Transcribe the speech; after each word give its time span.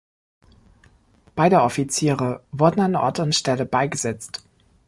Beide 1.35 1.61
Offiziere 1.61 2.41
wurden 2.51 2.79
an 2.79 2.95
Ort 2.95 3.19
und 3.19 3.35
Stelle 3.35 3.67
beigesetzt. 3.67 4.43